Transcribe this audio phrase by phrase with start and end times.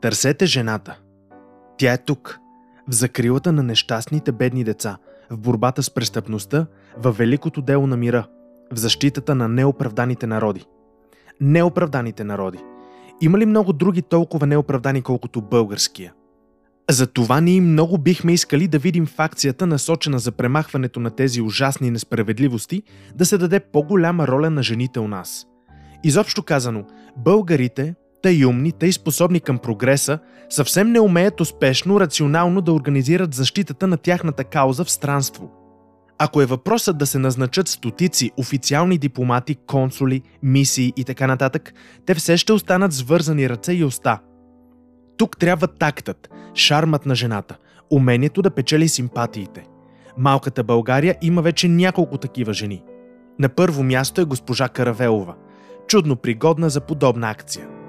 [0.00, 0.98] Търсете жената.
[1.78, 2.38] Тя е тук,
[2.88, 4.96] в закрилата на нещастните бедни деца,
[5.30, 6.66] в борбата с престъпността,
[6.96, 8.26] в великото дело на мира,
[8.72, 10.64] в защитата на неоправданите народи.
[11.40, 12.58] Неоправданите народи.
[13.20, 16.12] Има ли много други толкова неоправдани, колкото българския?
[16.90, 22.82] Затова ние много бихме искали да видим факцията, насочена за премахването на тези ужасни несправедливости,
[23.14, 25.46] да се даде по-голяма роля на жените у нас.
[26.04, 26.84] Изобщо казано,
[27.16, 33.86] българите, тъй умни, тъй способни към прогреса, съвсем не умеят успешно, рационално да организират защитата
[33.86, 35.50] на тяхната кауза в странство.
[36.18, 41.74] Ако е въпросът да се назначат стотици официални дипломати, консули, мисии и така нататък,
[42.06, 44.20] те все ще останат с вързани ръце и уста.
[45.16, 47.56] Тук трябва тактът, шармът на жената,
[47.90, 49.64] умението да печели симпатиите.
[50.18, 52.82] Малката България има вече няколко такива жени.
[53.38, 55.34] На първо място е госпожа Каравелова,
[55.88, 57.68] чудно пригодна за подобна акция–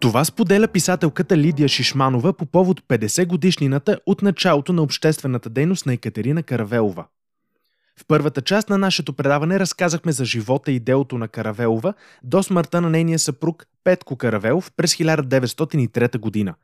[0.00, 5.92] това споделя писателката Лидия Шишманова по повод 50 годишнината от началото на обществената дейност на
[5.92, 7.06] Екатерина Каравелова.
[8.00, 12.80] В първата част на нашето предаване разказахме за живота и делото на Каравелова до смъртта
[12.80, 16.54] на нейния съпруг Петко Каравелов през 1903 година.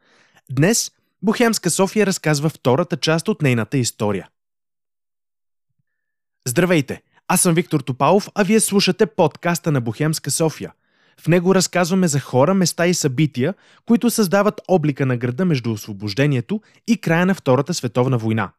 [0.50, 0.91] Днес
[1.22, 4.28] Бухемска София разказва втората част от нейната история.
[6.48, 7.02] Здравейте!
[7.28, 10.72] Аз съм Виктор Топалов, а вие слушате подкаста на Бухемска София–
[11.20, 13.55] в него разказваме за хора, места и събития,
[13.86, 18.52] които създават облика на града между освобождението и края на Втората световна война.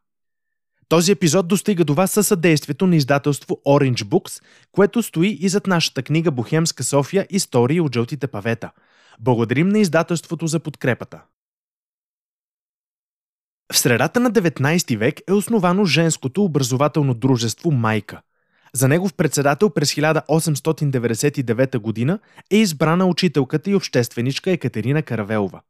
[0.89, 5.67] Този епизод достига до вас със съдействието на издателство Orange Books, което стои и зад
[5.67, 8.71] нашата книга Бухемска София Истории от жълтите павета.
[9.19, 11.21] Благодарим на издателството за подкрепата.
[13.73, 18.21] В средата на 19 век е основано женското образователно дружество Майка–
[18.75, 22.19] за негов председател през 1899 г.
[22.51, 25.61] е избрана учителката и общественичка Екатерина Каравелова.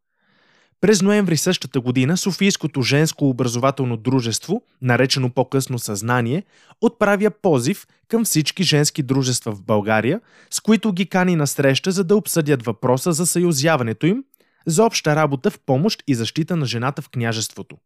[0.82, 6.44] През ноември същата година Софийското женско образователно дружество, наречено по-късно Съзнание,
[6.82, 12.04] отправя позив към всички женски дружества в България, с които ги кани на среща, за
[12.04, 14.24] да обсъдят въпроса за съюзяването им
[14.66, 17.78] за обща работа в помощ и защита на жената в княжеството.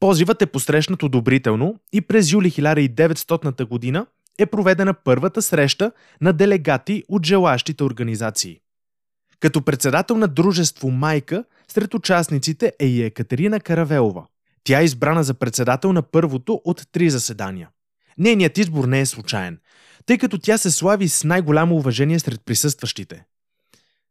[0.00, 4.06] Позивът е посрещнат одобрително и през юли 1900 година
[4.38, 8.60] е проведена първата среща на делегати от желащите организации.
[9.40, 14.26] Като председател на дружество Майка, сред участниците е и Екатерина Каравелова.
[14.64, 17.68] Тя е избрана за председател на първото от три заседания.
[18.18, 19.58] Нейният избор не е случайен,
[20.06, 23.24] тъй като тя се слави с най-голямо уважение сред присъстващите–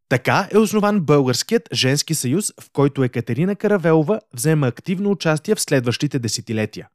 [0.09, 6.19] така е основан Българският женски съюз, в който Екатерина Каравелова взема активно участие в следващите
[6.19, 6.87] десетилетия.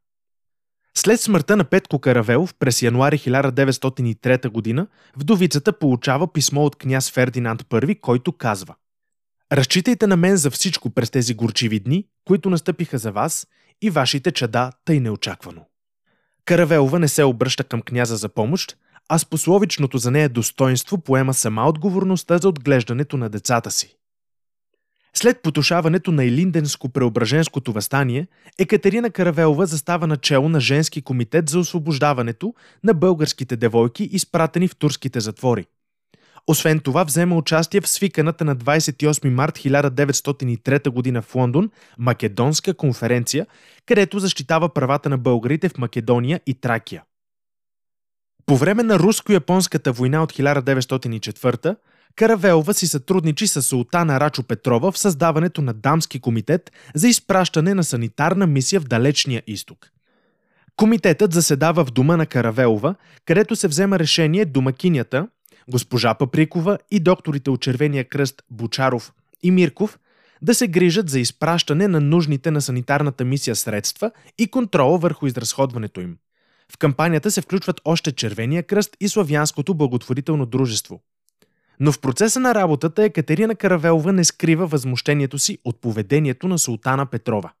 [0.97, 4.87] След смъртта на Петко Каравелов през януари 1903 г.
[5.17, 8.75] вдовицата получава писмо от княз Фердинанд I, който казва
[9.51, 13.47] Разчитайте на мен за всичко през тези горчиви дни, които настъпиха за вас
[13.81, 15.65] и вашите чада тъй неочаквано.
[16.45, 18.77] Каравелова не се обръща към княза за помощ,
[19.09, 23.97] а с пословичното за нея достоинство поема сама отговорността за отглеждането на децата си.
[25.15, 28.27] След потушаването на Илинденско-преображенското възстание,
[28.59, 32.53] Екатерина Каравелова застава начало на Женски комитет за освобождаването
[32.83, 35.65] на българските девойки, изпратени в турските затвори.
[36.47, 41.21] Освен това, взема участие в свиканата на 28 март 1903 г.
[41.21, 43.47] в Лондон Македонска конференция,
[43.85, 47.03] където защитава правата на българите в Македония и Тракия.
[48.45, 51.75] По време на руско-японската война от 1904
[52.15, 57.83] Каравелова си сътрудничи с султана Рачо Петрова в създаването на дамски комитет за изпращане на
[57.83, 59.89] санитарна мисия в далечния изток.
[60.75, 62.95] Комитетът заседава в дома на Каравелова,
[63.25, 65.27] където се взема решение домакинята,
[65.69, 69.99] госпожа Паприкова и докторите от Червения кръст Бучаров и Мирков
[70.41, 76.01] да се грижат за изпращане на нужните на санитарната мисия средства и контрола върху изразходването
[76.01, 76.17] им.
[76.73, 81.01] В кампанията се включват още Червения кръст и Славянското благотворително дружество.
[81.79, 87.05] Но в процеса на работата Екатерина Каравелова не скрива възмущението си от поведението на султана
[87.05, 87.51] Петрова.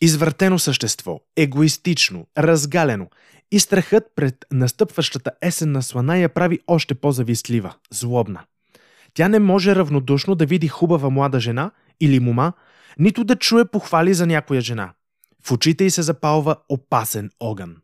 [0.00, 3.08] Извъртено същество, егоистично, разгалено
[3.50, 8.44] и страхът пред настъпващата есен на слана я прави още по-завистлива, злобна.
[9.14, 11.70] Тя не може равнодушно да види хубава млада жена
[12.00, 12.52] или мума,
[12.98, 14.92] нито да чуе похвали за някоя жена–
[15.46, 17.76] в очите й се запалва опасен огън.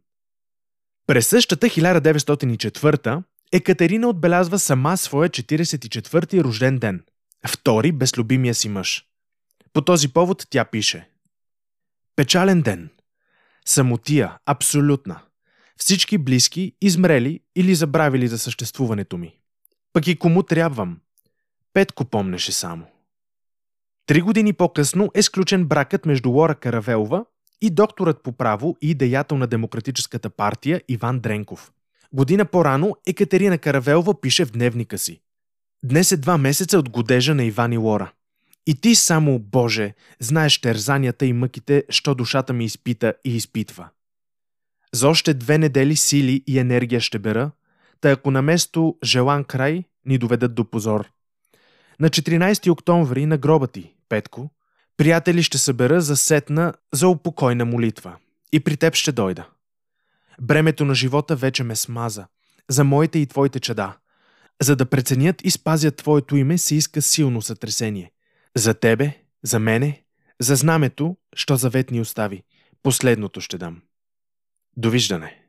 [1.06, 3.22] През същата 1904
[3.52, 7.04] Екатерина отбелязва сама своя 44-ти рожден ден,
[7.46, 9.06] втори без любимия си мъж.
[9.72, 11.08] По този повод тя пише
[12.16, 12.90] Печален ден.
[13.66, 15.20] Самотия, абсолютна.
[15.76, 19.38] Всички близки, измрели или забравили за съществуването ми.
[19.92, 21.00] Пък и кому трябвам?
[21.72, 22.86] Петко помнеше само.
[24.06, 27.24] Три години по-късно е сключен бракът между Лора Каравелова
[27.62, 31.72] и докторът по право и деятел на Демократическата партия Иван Дренков.
[32.12, 35.20] Година по-рано Екатерина Каравелова пише в дневника си.
[35.84, 38.12] Днес е два месеца от годежа на Иван и Лора.
[38.66, 43.88] И ти само, Боже, знаеш терзанията и мъките, що душата ми изпита и изпитва.
[44.94, 47.50] За още две недели сили и енергия ще бера,
[48.00, 51.10] та ако на место желан край ни доведат до позор.
[52.00, 54.50] На 14 октомври на гроба ти, Петко,
[55.02, 58.16] приятели ще събера за сетна за упокойна молитва.
[58.52, 59.48] И при теб ще дойда.
[60.40, 62.26] Бремето на живота вече ме смаза.
[62.70, 63.96] За моите и твоите чада.
[64.62, 68.12] За да преценят и спазят твоето име се иска силно сътресение.
[68.56, 70.02] За тебе, за мене,
[70.40, 72.42] за знамето, що завет ни остави.
[72.82, 73.82] Последното ще дам.
[74.76, 75.42] Довиждане!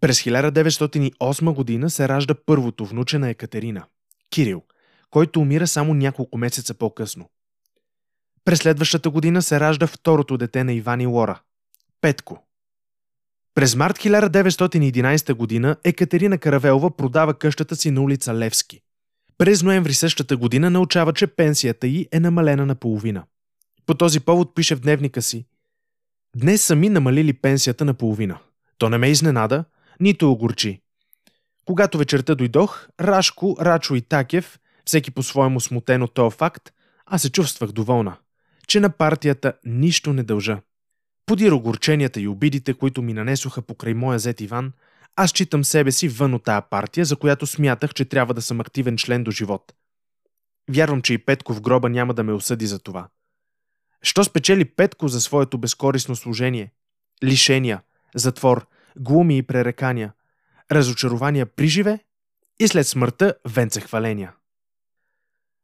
[0.00, 3.86] През 1908 година се ражда първото внуче на Екатерина–
[4.30, 4.62] Кирил,
[5.10, 7.30] който умира само няколко месеца по-късно.
[8.44, 11.40] През следващата година се ражда второто дете на Иван и Лора–
[12.00, 12.46] Петко.
[13.54, 18.80] През март 1911 година Екатерина Каравелова продава къщата си на улица Левски.
[19.38, 23.24] През ноември същата година научава, че пенсията й е намалена на половина.
[23.86, 25.46] По този повод пише в дневника си
[26.36, 28.38] Днес сами намалили пенсията на половина.
[28.78, 29.64] То не ме изненада–
[30.00, 30.80] нито огорчи.
[31.64, 36.72] Когато вечерта дойдох, Рашко, Рачо и Такев, всеки по-своему смутен от този факт,
[37.06, 38.16] аз се чувствах доволна,
[38.66, 40.60] че на партията нищо не дължа.
[41.26, 44.72] Подир огорченията и обидите, които ми нанесоха покрай моя зет Иван,
[45.16, 48.60] аз читам себе си вън от тая партия, за която смятах, че трябва да съм
[48.60, 49.72] активен член до живот.
[50.70, 53.08] Вярвам, че и Петко в гроба няма да ме осъди за това.
[54.02, 56.72] Що спечели Петко за своето безкорисно служение?
[57.24, 57.82] Лишения,
[58.14, 58.66] затвор–
[58.96, 60.12] глуми и пререкания,
[60.72, 61.98] разочарования при живе
[62.60, 64.32] и след смъртта венце хваления.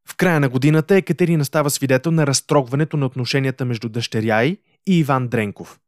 [0.06, 4.98] В края на годината Екатерина става свидетел на разтрогването на отношенията между дъщеря й и
[4.98, 5.80] Иван Дренков.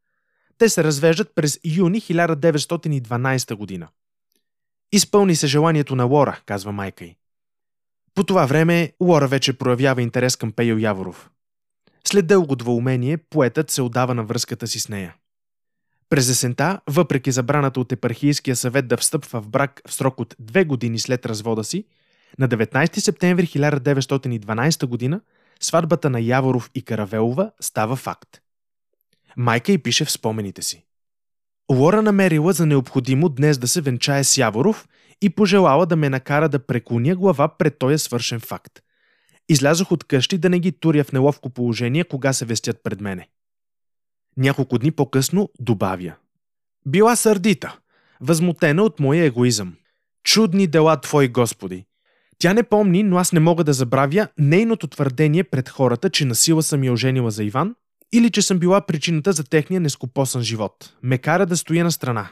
[0.58, 3.88] Те се развеждат през юни 1912 година.
[4.92, 7.16] Изпълни се желанието на Лора, казва майка й.
[8.14, 11.30] По това време Лора вече проявява интерес към Пейо Яворов.
[12.08, 15.14] След дълго двоумение, поетът се отдава на връзката си с нея.
[16.10, 20.64] През есента, въпреки забраната от епархийския съвет да встъпва в брак в срок от две
[20.64, 21.84] години след развода си,
[22.38, 25.20] на 19 септември 1912 г.
[25.60, 28.40] сватбата на Яворов и Каравелова става факт.
[29.36, 30.84] Майка й пише в спомените си.
[31.72, 34.88] Лора намерила за необходимо днес да се венчае с Яворов
[35.22, 38.80] и пожелала да ме накара да преклоня глава пред този свършен факт.
[39.48, 43.28] Излязох от къщи да не ги туря в неловко положение, кога се вестят пред мене.
[44.36, 46.14] Няколко дни по-късно добавя.
[46.86, 47.78] Била сърдита,
[48.20, 49.76] възмутена от моя егоизъм.
[50.24, 51.87] Чудни дела Твои Господи!
[52.38, 56.62] Тя не помни, но аз не мога да забравя нейното твърдение пред хората, че насила
[56.62, 57.74] съм я оженила за Иван
[58.12, 60.94] или че съм била причината за техния нескопосан живот.
[61.02, 62.28] Ме кара да стоя на страна.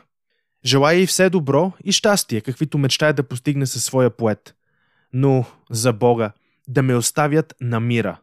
[0.65, 4.55] Желая и все добро и щастие, каквито мечтая да постигне със своя поет.
[5.13, 6.33] Но, за Бога,
[6.69, 8.19] да ме оставят на мира.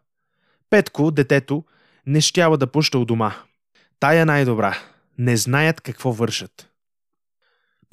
[0.69, 1.63] Петко, детето,
[2.06, 3.35] не щяла да пуща у дома.
[3.99, 4.78] Тая най-добра.
[5.18, 6.72] Не знаят какво вършат.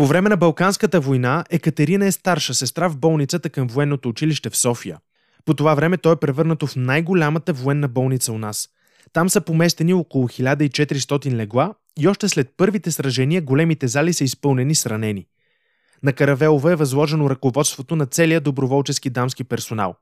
[0.00, 4.56] По време на Балканската война Екатерина е старша сестра в болницата към военното училище в
[4.56, 4.98] София.
[5.44, 8.68] По това време той е превърнато в най-голямата военна болница у нас.
[9.12, 14.74] Там са поместени около 1400 легла и още след първите сражения големите зали са изпълнени
[14.74, 15.26] с ранени.
[16.02, 19.94] На Каравелова е възложено ръководството на целия доброволчески дамски персонал.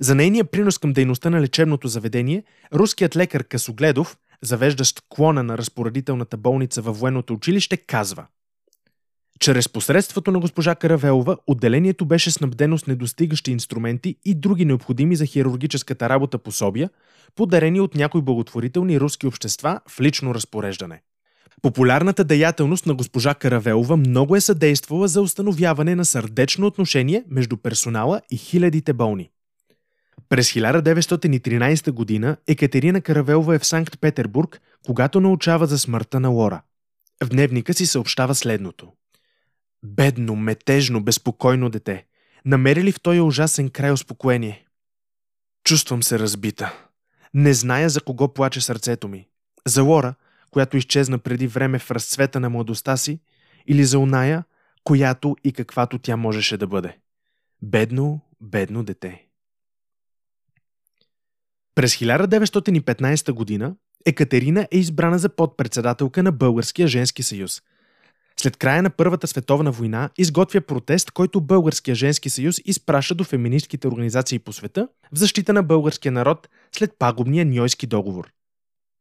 [0.00, 6.36] За нейния принос към дейността на лечебното заведение, руският лекар Касогледов завеждащ клона на разпоредителната
[6.36, 8.26] болница във военното училище, казва
[9.40, 15.26] Чрез посредството на госпожа Каравелова, отделението беше снабдено с недостигащи инструменти и други необходими за
[15.26, 16.90] хирургическата работа пособия,
[17.34, 21.02] подарени от някои благотворителни руски общества в лично разпореждане.
[21.62, 28.20] Популярната деятелност на госпожа Каравелова много е съдействала за установяване на сърдечно отношение между персонала
[28.30, 29.30] и хилядите болни.
[30.28, 36.62] През 1913 година Екатерина Каравелова е в Санкт Петербург, когато научава за смъртта на Лора.
[37.24, 38.92] В дневника си съобщава следното.
[39.86, 42.06] Бедно, метежно, безпокойно дете.
[42.44, 44.66] Намери ли в този ужасен край успокоение?
[45.64, 46.74] Чувствам се разбита.
[47.34, 49.28] Не зная за кого плаче сърцето ми.
[49.66, 50.14] За Лора,
[50.50, 53.20] която изчезна преди време в разцвета на младостта си,
[53.66, 54.44] или за оная,
[54.84, 56.98] която и каквато тя можеше да бъде.
[57.62, 59.26] Бедно, бедно дете.
[61.74, 63.76] През 1915 година
[64.06, 67.62] Екатерина е избрана за подпредседателка на Българския женски съюз.
[68.40, 73.88] След края на Първата световна война изготвя протест, който Българския женски съюз изпраща до феминистките
[73.88, 78.32] организации по света в защита на българския народ след пагубния Ньойски договор.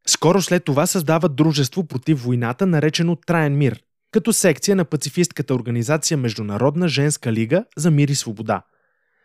[0.07, 6.17] Скоро след това създава дружество против войната, наречено Траен мир, като секция на пацифистката организация
[6.17, 8.61] Международна женска лига за мир и свобода.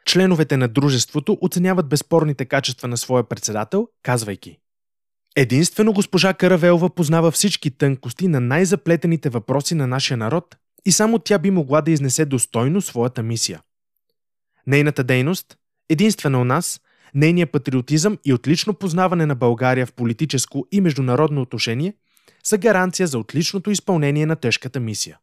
[0.07, 4.59] Членовете на дружеството оценяват безспорните качества на своя председател, казвайки
[5.37, 11.39] Единствено госпожа Каравелова познава всички тънкости на най-заплетените въпроси на нашия народ и само тя
[11.39, 13.61] би могла да изнесе достойно своята мисия.
[14.67, 15.57] Нейната дейност,
[15.89, 16.81] единствена у нас,
[17.15, 21.95] нейният патриотизъм и отлично познаване на България в политическо и международно отношение
[22.45, 25.19] са гаранция за отличното изпълнение на тежката мисия.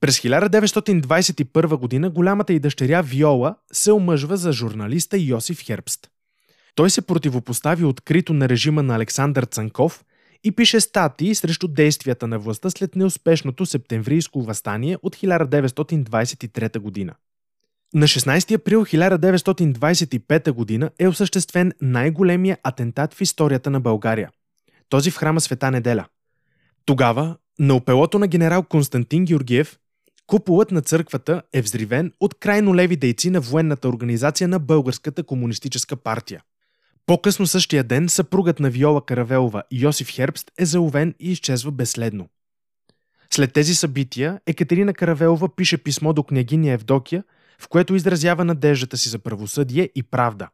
[0.00, 2.10] През 1921 г.
[2.10, 6.10] голямата и дъщеря Виола се омъжва за журналиста Йосиф Хербст.
[6.74, 10.04] Той се противопостави открито на режима на Александър Цанков
[10.44, 17.14] и пише статии срещу действията на властта след неуспешното септемврийско възстание от 1923 година.
[17.94, 20.90] На 16 април 1925 г.
[20.98, 24.30] е осъществен най-големия атентат в историята на България.
[24.88, 26.06] Този в храма Света неделя.
[26.84, 29.78] Тогава, на опелото на генерал Константин Георгиев,
[30.26, 35.96] куполът на църквата е взривен от крайно леви дейци на военната организация на Българската комунистическа
[35.96, 36.42] партия.
[37.06, 42.28] По-късно същия ден съпругът на Виола Каравелова Йосиф Хербст е заловен и изчезва безследно.
[43.34, 47.24] След тези събития Екатерина Каравелова пише писмо до княгиня Евдокия,
[47.60, 50.48] в което изразява надеждата си за правосъдие и правда.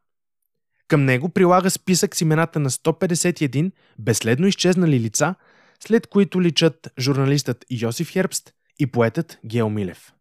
[0.88, 5.34] Към него прилага списък с имената на 151 безследно изчезнали лица,
[5.80, 10.12] след които личат журналистът Йосиф Хербст и поетът Гео Милев.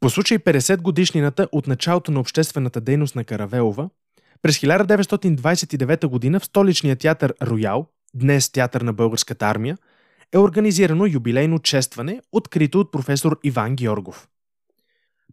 [0.00, 3.90] По случай 50 годишнината от началото на обществената дейност на Каравелова,
[4.42, 6.40] през 1929 г.
[6.40, 9.78] в столичния театър Роял, днес театър на българската армия,
[10.32, 14.28] е организирано юбилейно честване, открито от професор Иван Георгов.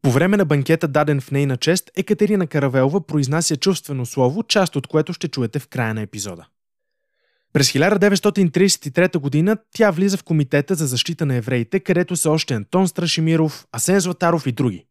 [0.02, 4.88] По време на банкета, даден в нейна чест, Екатерина Каравелова произнася чувствено слово, част от
[4.88, 6.46] което ще чуете в края на епизода.
[7.54, 9.58] През 1933 г.
[9.72, 14.48] тя влиза в Комитета за защита на евреите, където са още Антон Страшимиров, Асен Златаров
[14.48, 14.86] и други.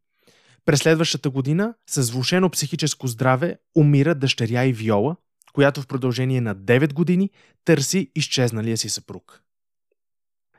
[0.68, 5.16] През следващата година, с влушено психическо здраве, умира дъщеря и Виола,
[5.52, 7.30] която в продължение на 9 години
[7.64, 9.42] търси изчезналия си съпруг.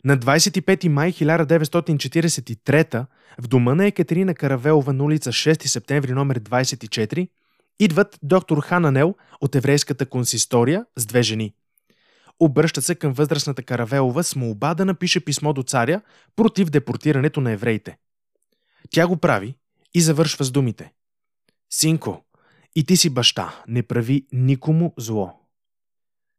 [0.06, 3.06] На 25 май 1943
[3.42, 7.30] в дома на Екатерина Каравелова на улица 6 септември номер 24
[7.80, 11.54] идват доктор Хананел от еврейската консистория с две жени.
[12.40, 16.02] Обръщат се към възрастната Каравелова с молба да напише писмо до царя
[16.36, 17.98] против депортирането на евреите.
[18.90, 19.56] Тя го прави
[19.94, 20.94] и завършва с думите.
[21.70, 22.26] Синко,
[22.76, 25.40] и ти си баща, не прави никому зло.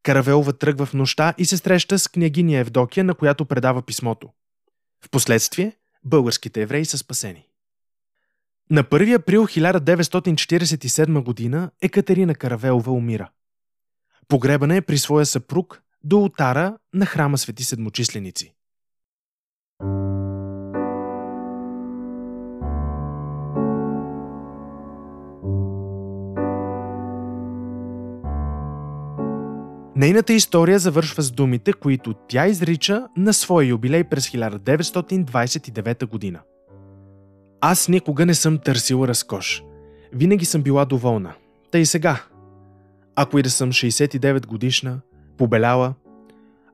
[0.03, 4.29] Каравелова тръгва в нощта и се среща с княгиня Евдокия, на която предава писмото.
[5.05, 7.47] Впоследствие българските евреи са спасени.
[8.71, 11.71] На 1 април 1947 г.
[11.83, 13.31] Екатерина Каравелова умира.
[14.29, 18.55] Погребана е при своя съпруг до ултара на храма Свети Седмочисленици.
[30.01, 36.41] Нейната история завършва с думите, които тя изрича на своя юбилей през 1929 година.
[37.61, 39.63] Аз никога не съм търсила разкош.
[40.13, 41.35] Винаги съм била доволна.
[41.71, 42.23] Та и сега.
[43.17, 45.01] Ако и да съм 69 годишна,
[45.39, 45.95] побеляла,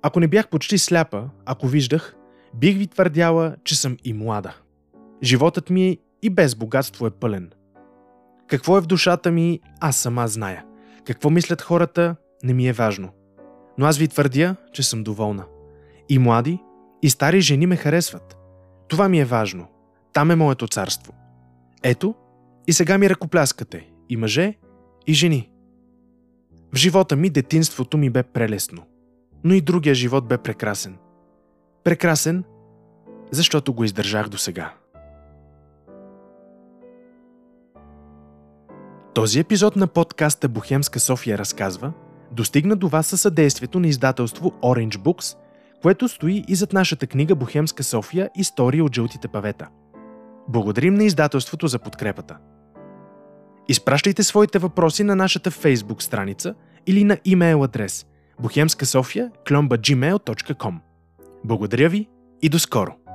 [0.03, 2.17] ако не бях почти сляпа, ако виждах,
[2.55, 4.57] бих ви твърдяла, че съм и млада.
[5.23, 7.51] Животът ми и без богатство е пълен.
[8.47, 10.65] Какво е в душата ми, аз сама зная.
[11.05, 13.16] Какво мислят хората, не ми е важно.
[13.79, 15.45] Но аз ви твърдя, че съм доволна.
[16.09, 16.59] И млади,
[17.03, 18.37] и стари жени ме харесват.
[18.89, 19.67] Това ми е важно.
[20.13, 21.13] Там е моето царство.
[21.83, 22.15] Ето,
[22.67, 23.91] и сега ми ръкопляскате.
[24.09, 24.55] И мъже,
[25.07, 25.51] и жени.
[26.73, 28.83] В живота ми детинството ми бе прелесно.
[29.45, 30.97] Но и другия живот бе прекрасен.
[31.85, 32.45] Прекрасен,
[33.31, 34.75] защото го издържах до сега.
[39.15, 41.93] Този епизод на подкаста Бухемска София разказва–
[42.33, 45.37] достигна до вас със съдействието на издателство Orange Books,
[45.83, 49.69] което стои и зад нашата книга Бухемска София– История от жълтите павета.
[50.49, 52.37] Благодарим на издателството за подкрепата.
[53.69, 56.55] Изпращайте своите въпроси на нашата Facebook страница
[56.87, 58.07] или на имейл адрес
[58.43, 60.75] bohemskasofia.gmail.com
[61.45, 62.09] Благодаря ви
[62.43, 63.06] и до скоро!